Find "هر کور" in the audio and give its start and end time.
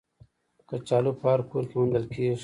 1.31-1.63